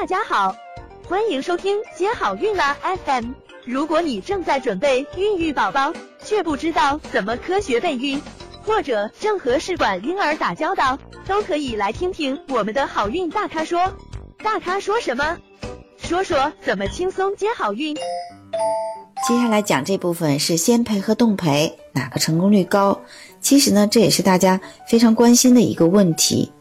[0.00, 0.54] 大家好，
[1.08, 3.32] 欢迎收听接好运啦 FM。
[3.64, 5.92] 如果你正在准备孕育宝宝，
[6.24, 8.22] 却不知道怎么科学备孕，
[8.62, 13.92] 或者正和试管婴儿打交道，都可以来听听我们的好运大咖说。
[14.36, 15.36] 大咖说什么？
[15.96, 17.92] 说说怎么轻松接好运。
[19.26, 23.00] 接下来讲这部分是先培和冻培哪个成功率高？
[23.40, 26.52] 其实呢，这也是大家非常关心的一个问题。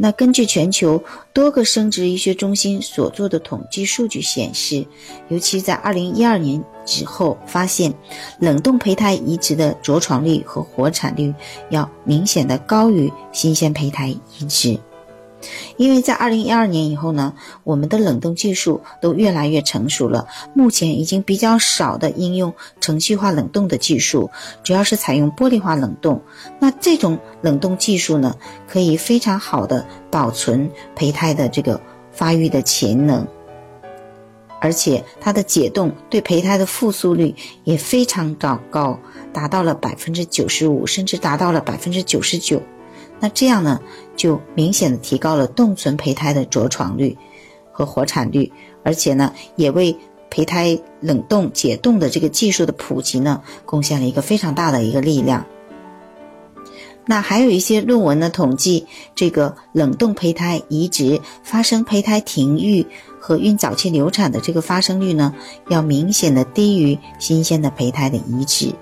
[0.00, 1.02] 那根据全球
[1.32, 4.86] 多个生殖医学中心所做的统计数据显示，
[5.28, 7.92] 尤其在二零一二年之后，发现
[8.38, 11.34] 冷冻胚胎移植的着床率和活产率
[11.70, 14.78] 要明显的高于新鲜胚胎移植。
[15.76, 24.30] 因为在二零一二年以后呢，我们的冷冻技术都越来越成熟了，目前已经比较少的应用程序化冷冻的技术，
[24.64, 26.20] 主要是采用玻璃化冷冻。
[26.58, 28.34] 那这种冷冻技术呢，
[28.66, 31.80] 可以非常好的保存胚胎的这个
[32.10, 33.26] 发育的潜能，
[34.60, 38.98] 而且它的解冻对胚胎的复苏率也非常高，高
[39.32, 42.60] 达到了百分之九十五，甚至达到了百分之九十九。
[43.20, 43.80] 那这样呢，
[44.16, 47.16] 就明显的提高了冻存胚胎的着床率
[47.72, 48.52] 和活产率，
[48.84, 49.96] 而且呢，也为
[50.30, 55.44] 胚胎冷冻解冻的这个技术的普及呢，贡献了一个非常大的一个力量。
[57.10, 62.86] 那还有一些论文呢，统计这个冷冻胚胎移植发生胚胎停育
[63.18, 65.34] 和孕早期流产的这个发生率呢，
[65.68, 68.74] 要明显的低于新鲜的胚胎的移植。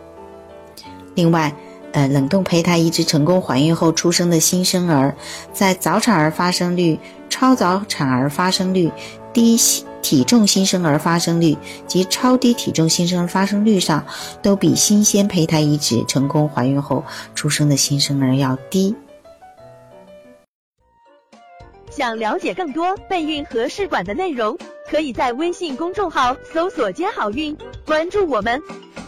[1.15, 1.55] 另外，
[1.93, 5.15] 呃，冷冻胚胎移植成功怀孕后出生的新生儿，
[5.53, 6.99] 在早产儿发生率、
[7.31, 8.91] 超早产儿发生率、
[9.33, 9.57] 低
[10.03, 14.05] 体重新生儿发生率及超低体重新生儿发生率上，
[14.43, 17.03] 都比新鲜胚胎移植成功怀孕后
[17.35, 18.95] 出生的新生儿要低。
[21.91, 24.57] 想了解更多备孕和试管的内容，
[24.91, 28.61] 可以在微信公众号搜索“接好运”，关注我们，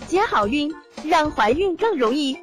[0.07, 0.73] 接好运，
[1.05, 2.37] 让怀孕更容易。